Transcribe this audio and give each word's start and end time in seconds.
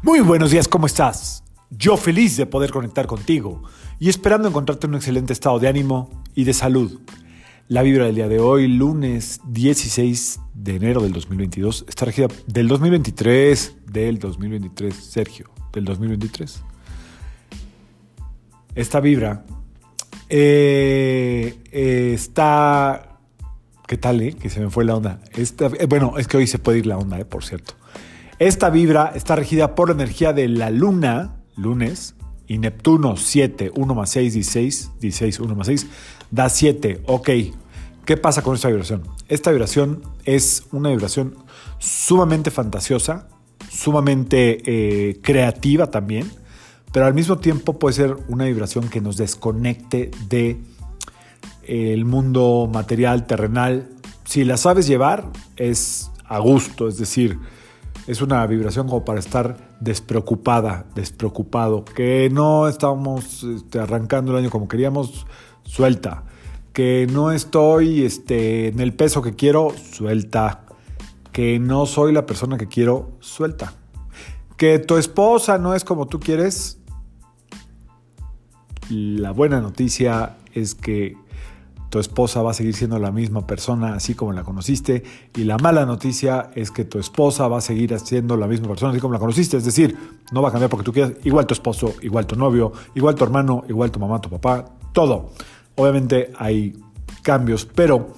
Muy 0.00 0.20
buenos 0.20 0.52
días, 0.52 0.68
¿cómo 0.68 0.86
estás? 0.86 1.42
Yo 1.70 1.96
feliz 1.96 2.36
de 2.36 2.46
poder 2.46 2.70
conectar 2.70 3.08
contigo 3.08 3.64
y 3.98 4.08
esperando 4.08 4.48
encontrarte 4.48 4.86
en 4.86 4.92
un 4.92 4.96
excelente 4.96 5.32
estado 5.32 5.58
de 5.58 5.66
ánimo 5.66 6.22
y 6.36 6.44
de 6.44 6.54
salud. 6.54 7.00
La 7.66 7.82
vibra 7.82 8.06
del 8.06 8.14
día 8.14 8.28
de 8.28 8.38
hoy, 8.38 8.68
lunes 8.68 9.40
16 9.48 10.38
de 10.54 10.76
enero 10.76 11.02
del 11.02 11.12
2022, 11.12 11.84
está 11.88 12.04
regida 12.04 12.28
del 12.46 12.68
2023, 12.68 13.74
del 13.86 14.20
2023, 14.20 14.94
Sergio, 14.94 15.50
del 15.72 15.84
2023. 15.84 16.62
Esta 18.76 19.00
vibra 19.00 19.44
eh, 20.28 21.58
eh, 21.72 22.12
está... 22.14 23.18
¿Qué 23.88 23.96
tal, 23.96 24.20
eh? 24.20 24.34
Que 24.34 24.48
se 24.48 24.60
me 24.60 24.70
fue 24.70 24.84
la 24.84 24.94
onda. 24.94 25.20
Esta, 25.32 25.66
eh, 25.66 25.86
bueno, 25.86 26.18
es 26.18 26.28
que 26.28 26.36
hoy 26.36 26.46
se 26.46 26.60
puede 26.60 26.78
ir 26.78 26.86
la 26.86 26.98
onda, 26.98 27.18
eh, 27.18 27.24
por 27.24 27.42
cierto. 27.42 27.74
Esta 28.38 28.70
vibra 28.70 29.12
está 29.16 29.34
regida 29.34 29.74
por 29.74 29.88
la 29.88 29.94
energía 29.94 30.32
de 30.32 30.46
la 30.46 30.70
luna, 30.70 31.34
lunes, 31.56 32.14
y 32.46 32.58
Neptuno 32.58 33.16
7, 33.16 33.72
1 33.74 33.94
más 33.94 34.10
6, 34.10 34.32
16, 34.32 34.90
16, 35.00 35.40
1 35.40 35.54
más 35.56 35.66
6, 35.66 35.86
da 36.30 36.48
7. 36.48 37.02
Ok, 37.06 37.30
¿qué 38.04 38.16
pasa 38.16 38.42
con 38.42 38.54
esta 38.54 38.68
vibración? 38.68 39.02
Esta 39.28 39.50
vibración 39.50 40.02
es 40.24 40.64
una 40.70 40.90
vibración 40.90 41.34
sumamente 41.78 42.52
fantasiosa, 42.52 43.28
sumamente 43.70 44.62
eh, 45.10 45.18
creativa 45.20 45.90
también, 45.90 46.30
pero 46.92 47.06
al 47.06 47.14
mismo 47.14 47.38
tiempo 47.38 47.80
puede 47.80 47.94
ser 47.94 48.16
una 48.28 48.44
vibración 48.44 48.88
que 48.88 49.00
nos 49.00 49.16
desconecte 49.16 50.12
de 50.28 50.58
eh, 51.64 51.92
el 51.92 52.04
mundo 52.04 52.70
material, 52.72 53.26
terrenal. 53.26 53.88
Si 54.24 54.44
la 54.44 54.56
sabes 54.56 54.86
llevar, 54.86 55.28
es 55.56 56.12
a 56.24 56.38
gusto, 56.38 56.86
es 56.86 56.98
decir, 56.98 57.38
es 58.08 58.22
una 58.22 58.44
vibración 58.46 58.88
como 58.88 59.04
para 59.04 59.20
estar 59.20 59.58
despreocupada, 59.80 60.86
despreocupado, 60.94 61.84
que 61.84 62.30
no 62.32 62.66
estamos 62.66 63.44
este, 63.44 63.80
arrancando 63.80 64.32
el 64.32 64.38
año 64.38 64.50
como 64.50 64.66
queríamos, 64.66 65.26
suelta, 65.62 66.24
que 66.72 67.06
no 67.12 67.32
estoy 67.32 68.04
este, 68.04 68.68
en 68.68 68.80
el 68.80 68.94
peso 68.94 69.20
que 69.20 69.34
quiero, 69.34 69.74
suelta, 69.92 70.64
que 71.32 71.58
no 71.58 71.84
soy 71.84 72.14
la 72.14 72.24
persona 72.24 72.56
que 72.56 72.66
quiero, 72.66 73.10
suelta, 73.20 73.74
que 74.56 74.78
tu 74.78 74.96
esposa 74.96 75.58
no 75.58 75.74
es 75.74 75.84
como 75.84 76.06
tú 76.06 76.18
quieres, 76.18 76.78
la 78.88 79.32
buena 79.32 79.60
noticia 79.60 80.38
es 80.54 80.74
que 80.74 81.14
tu 81.90 81.98
esposa 81.98 82.42
va 82.42 82.50
a 82.50 82.54
seguir 82.54 82.74
siendo 82.74 82.98
la 82.98 83.10
misma 83.10 83.46
persona 83.46 83.94
así 83.94 84.14
como 84.14 84.32
la 84.32 84.44
conociste 84.44 85.02
y 85.34 85.44
la 85.44 85.56
mala 85.58 85.86
noticia 85.86 86.50
es 86.54 86.70
que 86.70 86.84
tu 86.84 86.98
esposa 86.98 87.48
va 87.48 87.58
a 87.58 87.60
seguir 87.60 87.98
siendo 87.98 88.36
la 88.36 88.46
misma 88.46 88.68
persona 88.68 88.92
así 88.92 89.00
como 89.00 89.14
la 89.14 89.20
conociste, 89.20 89.56
es 89.56 89.64
decir, 89.64 89.96
no 90.32 90.42
va 90.42 90.48
a 90.48 90.52
cambiar 90.52 90.70
porque 90.70 90.84
tú 90.84 90.92
quieras, 90.92 91.12
igual 91.24 91.46
tu 91.46 91.54
esposo, 91.54 91.94
igual 92.02 92.26
tu 92.26 92.36
novio, 92.36 92.72
igual 92.94 93.14
tu 93.14 93.24
hermano, 93.24 93.64
igual 93.68 93.90
tu 93.90 93.98
mamá, 93.98 94.20
tu 94.20 94.30
papá, 94.30 94.66
todo. 94.92 95.30
Obviamente 95.76 96.32
hay 96.36 96.76
cambios, 97.22 97.64
pero 97.64 98.12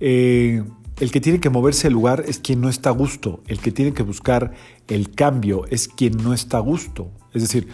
eh, 0.00 0.62
el 0.98 1.10
que 1.10 1.20
tiene 1.20 1.40
que 1.40 1.50
moverse 1.50 1.88
el 1.88 1.94
lugar 1.94 2.24
es 2.26 2.38
quien 2.38 2.60
no 2.60 2.68
está 2.68 2.90
a 2.90 2.92
gusto, 2.92 3.40
el 3.46 3.60
que 3.60 3.70
tiene 3.70 3.92
que 3.92 4.02
buscar 4.02 4.52
el 4.88 5.10
cambio 5.12 5.64
es 5.70 5.88
quien 5.88 6.16
no 6.16 6.32
está 6.32 6.58
a 6.58 6.60
gusto. 6.60 7.10
Es 7.32 7.42
decir, 7.42 7.68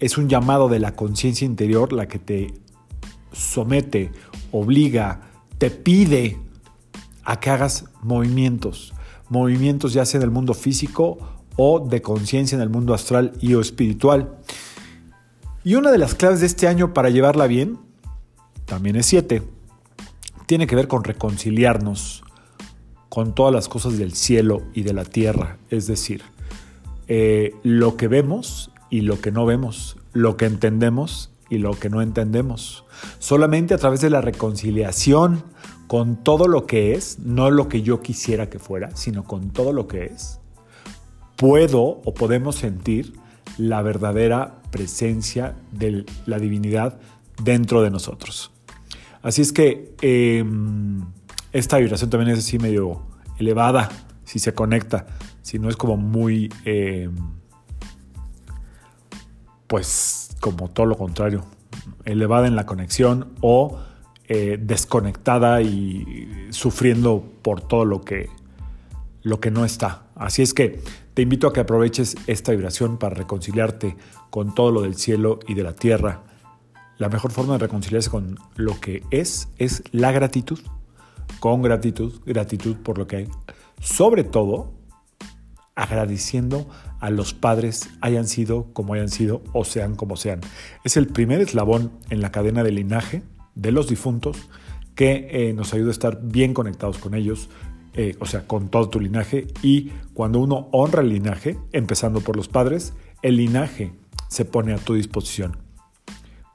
es 0.00 0.18
un 0.18 0.28
llamado 0.28 0.68
de 0.68 0.80
la 0.80 0.96
conciencia 0.96 1.46
interior 1.46 1.92
la 1.92 2.08
que 2.08 2.18
te 2.18 2.54
somete, 3.32 4.12
obliga, 4.52 5.20
te 5.58 5.70
pide 5.70 6.38
a 7.24 7.40
que 7.40 7.50
hagas 7.50 7.84
movimientos. 8.02 8.94
Movimientos 9.28 9.92
ya 9.92 10.04
sea 10.04 10.18
en 10.18 10.24
el 10.24 10.30
mundo 10.30 10.54
físico 10.54 11.18
o 11.56 11.80
de 11.80 12.00
conciencia 12.00 12.56
en 12.56 12.62
el 12.62 12.70
mundo 12.70 12.94
astral 12.94 13.32
y 13.40 13.54
o 13.54 13.60
espiritual. 13.60 14.38
Y 15.64 15.74
una 15.74 15.90
de 15.90 15.98
las 15.98 16.14
claves 16.14 16.40
de 16.40 16.46
este 16.46 16.68
año 16.68 16.94
para 16.94 17.10
llevarla 17.10 17.46
bien, 17.46 17.78
también 18.64 18.96
es 18.96 19.06
siete, 19.06 19.42
tiene 20.46 20.66
que 20.66 20.76
ver 20.76 20.88
con 20.88 21.04
reconciliarnos 21.04 22.24
con 23.08 23.34
todas 23.34 23.52
las 23.52 23.68
cosas 23.68 23.98
del 23.98 24.14
cielo 24.14 24.62
y 24.74 24.82
de 24.82 24.92
la 24.92 25.04
tierra. 25.04 25.58
Es 25.70 25.86
decir, 25.86 26.22
eh, 27.08 27.54
lo 27.62 27.96
que 27.96 28.08
vemos 28.08 28.70
y 28.90 29.00
lo 29.00 29.20
que 29.20 29.32
no 29.32 29.44
vemos, 29.44 29.96
lo 30.12 30.36
que 30.36 30.46
entendemos 30.46 31.30
y 31.50 31.58
lo 31.58 31.72
que 31.72 31.90
no 31.90 32.02
entendemos. 32.02 32.84
Solamente 33.18 33.74
a 33.74 33.78
través 33.78 34.00
de 34.00 34.10
la 34.10 34.20
reconciliación 34.20 35.44
con 35.86 36.22
todo 36.22 36.48
lo 36.48 36.66
que 36.66 36.92
es, 36.94 37.18
no 37.20 37.50
lo 37.50 37.68
que 37.68 37.82
yo 37.82 38.02
quisiera 38.02 38.50
que 38.50 38.58
fuera, 38.58 38.94
sino 38.94 39.24
con 39.24 39.50
todo 39.50 39.72
lo 39.72 39.88
que 39.88 40.04
es, 40.04 40.40
puedo 41.36 41.80
o 41.80 42.14
podemos 42.14 42.56
sentir 42.56 43.14
la 43.56 43.80
verdadera 43.82 44.60
presencia 44.70 45.56
de 45.72 46.04
la 46.26 46.38
divinidad 46.38 46.98
dentro 47.42 47.82
de 47.82 47.90
nosotros. 47.90 48.52
Así 49.22 49.42
es 49.42 49.52
que 49.52 49.94
eh, 50.02 50.44
esta 51.52 51.78
vibración 51.78 52.10
también 52.10 52.32
es 52.32 52.40
así 52.40 52.58
medio 52.58 53.02
elevada, 53.38 53.88
si 54.24 54.38
se 54.38 54.52
conecta, 54.52 55.06
si 55.42 55.58
no 55.58 55.70
es 55.70 55.76
como 55.76 55.96
muy, 55.96 56.52
eh, 56.64 57.08
pues 59.66 60.27
como 60.40 60.68
todo 60.70 60.86
lo 60.86 60.96
contrario, 60.96 61.44
elevada 62.04 62.46
en 62.46 62.56
la 62.56 62.66
conexión 62.66 63.32
o 63.40 63.78
eh, 64.28 64.58
desconectada 64.60 65.62
y 65.62 66.48
sufriendo 66.50 67.24
por 67.42 67.60
todo 67.60 67.84
lo 67.84 68.02
que, 68.02 68.28
lo 69.22 69.40
que 69.40 69.50
no 69.50 69.64
está. 69.64 70.02
Así 70.14 70.42
es 70.42 70.52
que 70.52 70.82
te 71.14 71.22
invito 71.22 71.46
a 71.46 71.52
que 71.52 71.60
aproveches 71.60 72.16
esta 72.26 72.52
vibración 72.52 72.98
para 72.98 73.14
reconciliarte 73.14 73.96
con 74.30 74.54
todo 74.54 74.70
lo 74.70 74.82
del 74.82 74.96
cielo 74.96 75.40
y 75.48 75.54
de 75.54 75.62
la 75.62 75.74
tierra. 75.74 76.22
La 76.98 77.08
mejor 77.08 77.30
forma 77.30 77.54
de 77.54 77.60
reconciliarse 77.60 78.10
con 78.10 78.38
lo 78.56 78.78
que 78.80 79.02
es 79.10 79.48
es 79.56 79.82
la 79.92 80.12
gratitud. 80.12 80.58
Con 81.40 81.62
gratitud, 81.62 82.20
gratitud 82.26 82.76
por 82.76 82.98
lo 82.98 83.06
que 83.06 83.16
hay. 83.16 83.28
Sobre 83.80 84.24
todo, 84.24 84.72
agradeciendo 85.78 86.68
a 86.98 87.08
los 87.08 87.34
padres, 87.34 87.88
hayan 88.00 88.26
sido 88.26 88.66
como 88.72 88.94
hayan 88.94 89.08
sido 89.08 89.44
o 89.52 89.64
sean 89.64 89.94
como 89.94 90.16
sean. 90.16 90.40
Es 90.82 90.96
el 90.96 91.06
primer 91.06 91.40
eslabón 91.40 91.92
en 92.10 92.20
la 92.20 92.32
cadena 92.32 92.64
de 92.64 92.72
linaje 92.72 93.22
de 93.54 93.70
los 93.70 93.88
difuntos 93.88 94.36
que 94.96 95.28
eh, 95.30 95.52
nos 95.52 95.72
ayuda 95.74 95.90
a 95.90 95.92
estar 95.92 96.20
bien 96.20 96.52
conectados 96.52 96.98
con 96.98 97.14
ellos, 97.14 97.48
eh, 97.94 98.16
o 98.18 98.26
sea, 98.26 98.48
con 98.48 98.70
todo 98.70 98.88
tu 98.88 98.98
linaje. 98.98 99.46
Y 99.62 99.90
cuando 100.14 100.40
uno 100.40 100.68
honra 100.72 101.02
el 101.02 101.10
linaje, 101.10 101.56
empezando 101.70 102.22
por 102.22 102.34
los 102.34 102.48
padres, 102.48 102.92
el 103.22 103.36
linaje 103.36 103.92
se 104.28 104.44
pone 104.44 104.74
a 104.74 104.78
tu 104.78 104.94
disposición. 104.94 105.58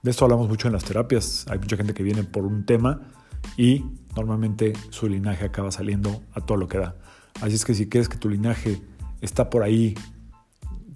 De 0.01 0.11
esto 0.11 0.25
hablamos 0.25 0.49
mucho 0.49 0.67
en 0.67 0.73
las 0.73 0.83
terapias. 0.83 1.45
Hay 1.49 1.59
mucha 1.59 1.77
gente 1.77 1.93
que 1.93 2.03
viene 2.03 2.25
por 2.25 2.43
un 2.45 2.65
tema 2.65 3.09
y 3.55 3.85
normalmente 4.17 4.73
su 4.89 5.07
linaje 5.07 5.45
acaba 5.45 5.71
saliendo 5.71 6.21
a 6.33 6.41
todo 6.41 6.57
lo 6.57 6.67
que 6.67 6.79
da. 6.79 6.97
Así 7.41 7.55
es 7.55 7.63
que 7.63 7.73
si 7.73 7.87
quieres 7.87 8.09
que 8.09 8.17
tu 8.17 8.29
linaje 8.29 8.81
está 9.23 9.49
por 9.49 9.63
ahí 9.63 9.95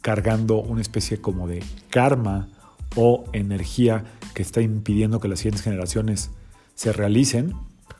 cargando 0.01 0.61
una 0.61 0.81
especie 0.81 1.19
como 1.19 1.47
de 1.47 1.63
karma 1.89 2.49
o 2.95 3.23
energía 3.33 4.03
que 4.33 4.41
está 4.41 4.61
impidiendo 4.61 5.19
que 5.19 5.27
las 5.27 5.39
siguientes 5.39 5.63
generaciones 5.63 6.29
se 6.75 6.93
realicen 6.93 7.53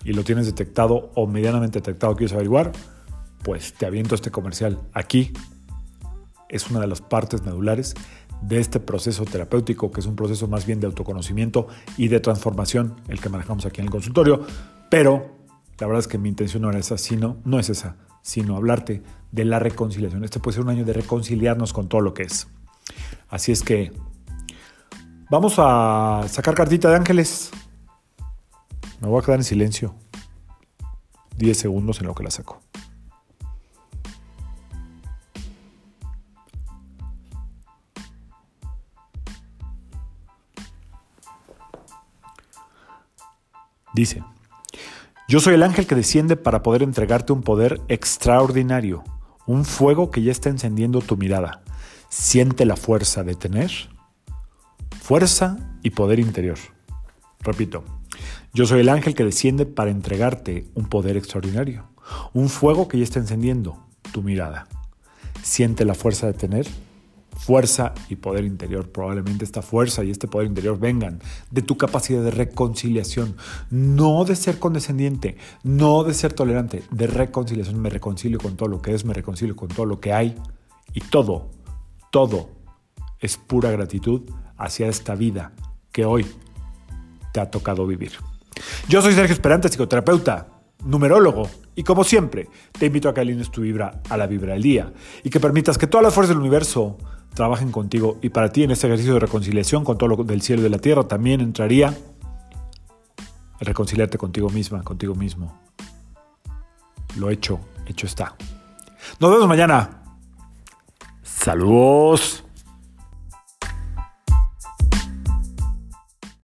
y 0.04 0.14
lo 0.14 0.24
tienes 0.24 0.46
detectado 0.46 1.12
o 1.16 1.28
medianamente 1.28 1.80
detectado, 1.80 2.16
quieres 2.16 2.34
averiguar, 2.34 2.72
pues 3.42 3.74
te 3.74 3.86
aviento 3.86 4.16
este 4.16 4.30
comercial. 4.30 4.80
Aquí 4.94 5.32
es 6.50 6.70
una 6.70 6.80
de 6.82 6.88
las 6.88 7.02
partes 7.02 7.44
medulares 7.44 7.96
de 8.42 8.60
este 8.60 8.80
proceso 8.80 9.26
terapéutico, 9.26 9.92
que 9.92 10.02
es 10.02 10.06
un 10.06 10.16
proceso 10.16 10.48
más 10.48 10.66
bien 10.66 10.80
de 10.80 10.88
autoconocimiento 10.88 11.68
y 11.98 12.10
de 12.10 12.20
transformación, 12.20 12.96
el 13.08 13.20
que 13.20 13.30
manejamos 13.30 13.66
aquí 13.66 13.80
en 13.80 13.86
el 13.86 13.92
consultorio, 13.92 14.46
pero 14.92 15.38
la 15.80 15.88
verdad 15.88 16.00
es 16.00 16.08
que 16.08 16.18
mi 16.18 16.30
intención 16.30 16.64
no 16.64 16.70
era 16.70 16.80
esa, 16.80 16.98
sino, 16.98 17.38
no 17.46 17.60
es 17.60 17.70
esa, 17.70 17.96
sino 18.28 18.58
hablarte 18.58 19.02
de 19.32 19.46
la 19.46 19.58
reconciliación. 19.58 20.26
Este 20.26 20.42
puede 20.42 20.56
ser 20.56 20.66
un 20.66 20.70
año 20.70 20.84
de 20.84 20.92
reconciliarnos 20.92 21.72
con 21.72 21.88
todo 21.88 22.02
lo 22.02 22.14
que 22.14 22.24
es. 22.24 22.50
Así 23.30 23.54
es 23.54 23.64
que 23.64 23.94
vamos 25.30 25.56
a 25.60 26.26
sacar 26.28 26.54
cartita 26.54 26.90
de 26.90 26.98
ángeles. 26.98 27.52
Me 29.00 29.08
voy 29.08 29.22
a 29.22 29.26
quedar 29.26 29.40
en 29.40 29.46
silencio. 29.46 29.96
10 31.38 31.58
segundos 31.58 32.02
en 32.02 32.08
lo 32.08 32.16
que 32.16 32.24
la 32.26 32.30
saco. 32.30 32.60
Dice, 43.94 44.22
yo 45.28 45.42
soy 45.42 45.56
el 45.56 45.64
ángel 45.64 45.88
que 45.88 45.96
desciende 45.96 46.38
para 46.38 46.64
poder 46.64 46.84
entregarte 46.84 47.34
un 47.34 47.42
poder 47.42 47.82
extraordinario, 47.90 49.04
un 49.46 49.66
fuego 49.66 50.10
que 50.10 50.22
ya 50.24 50.32
está 50.32 50.50
encendiendo 50.50 51.02
tu 51.02 51.18
mirada. 51.18 51.62
Siente 52.08 52.66
la 52.66 52.78
fuerza 52.78 53.24
de 53.24 53.36
tener 53.36 53.72
fuerza 55.02 55.58
y 55.84 55.92
poder 55.92 56.20
interior. 56.20 56.58
Repito, 57.42 57.84
yo 58.54 58.66
soy 58.66 58.82
el 58.82 58.90
ángel 58.90 59.16
que 59.16 59.24
desciende 59.24 59.66
para 59.66 59.92
entregarte 59.92 60.66
un 60.76 60.88
poder 60.88 61.18
extraordinario, 61.18 61.86
un 62.34 62.50
fuego 62.50 62.88
que 62.88 62.98
ya 62.98 63.04
está 63.04 63.20
encendiendo 63.20 63.78
tu 64.12 64.24
mirada. 64.24 64.68
Siente 65.44 65.86
la 65.86 65.94
fuerza 65.94 66.28
de 66.28 66.34
tener 66.34 66.68
fuerza 67.38 67.94
y 68.10 68.16
poder 68.16 68.44
interior. 68.44 68.90
Probablemente 68.90 69.46
esta 69.46 69.62
fuerza 69.62 70.04
y 70.04 70.12
este 70.12 70.28
poder 70.28 70.48
interior 70.48 70.80
vengan 70.80 71.20
de 71.52 71.62
tu 71.62 71.78
capacidad 71.78 72.24
de 72.24 72.32
reconciliación, 72.32 73.38
no 73.70 74.26
de 74.26 74.36
ser 74.36 74.60
condescendiente, 74.60 75.38
no 75.64 76.04
de 76.04 76.14
ser 76.14 76.34
tolerante, 76.34 76.84
de 76.92 77.08
reconciliación. 77.08 77.80
Me 77.80 77.90
reconcilio 77.90 78.40
con 78.40 78.58
todo 78.58 78.70
lo 78.70 78.82
que 78.82 78.94
es, 78.94 79.06
me 79.06 79.14
reconcilio 79.14 79.56
con 79.56 79.70
todo 79.70 79.86
lo 79.86 80.00
que 80.00 80.14
hay 80.14 80.36
y 80.94 81.02
todo, 81.02 81.50
todo 82.12 82.50
es 83.20 83.38
pura 83.38 83.72
gratitud 83.72 84.22
hacia 84.58 84.88
esta 84.88 85.16
vida 85.16 85.54
que 85.92 86.06
hoy 86.06 86.26
te 87.34 87.40
ha 87.40 87.50
tocado 87.50 87.86
vivir. 87.86 88.12
Yo 88.88 89.02
soy 89.02 89.14
Sergio 89.14 89.34
Esperante, 89.34 89.70
psicoterapeuta, 89.70 90.48
numerólogo, 90.84 91.50
y 91.76 91.84
como 91.84 92.04
siempre, 92.04 92.50
te 92.72 92.88
invito 92.88 93.08
a 93.08 93.14
que 93.14 93.22
alines 93.22 93.52
tu 93.52 93.62
vibra 93.62 94.02
a 94.10 94.18
la 94.18 94.26
vibra 94.26 94.54
del 94.54 94.64
día 94.64 94.94
y 95.24 95.30
que 95.30 95.40
permitas 95.40 95.78
que 95.78 95.86
todas 95.86 96.04
las 96.04 96.14
fuerzas 96.14 96.36
del 96.36 96.42
universo 96.42 96.98
trabajen 97.38 97.72
contigo. 97.72 98.18
Y 98.22 98.30
para 98.30 98.52
ti, 98.52 98.64
en 98.64 98.72
este 98.72 98.88
ejercicio 98.88 99.14
de 99.14 99.20
reconciliación 99.20 99.86
con 99.86 99.98
todo 99.98 100.10
lo 100.10 100.24
del 100.24 100.42
cielo 100.42 100.62
y 100.62 100.64
de 100.64 100.72
la 100.72 100.80
tierra, 100.80 101.08
también 101.08 101.40
entraría 101.40 101.96
reconciliarte 103.60 104.18
contigo 104.18 104.50
misma, 104.50 104.84
contigo 104.84 105.14
mismo. 105.14 105.56
Lo 107.16 107.30
hecho, 107.30 107.60
hecho 107.86 108.08
está. 108.08 108.36
Nos 109.20 109.32
vemos 109.32 109.48
mañana. 109.48 110.02
Saludos. 111.22 112.47